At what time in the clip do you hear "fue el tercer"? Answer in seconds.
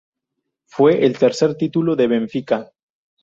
0.65-1.53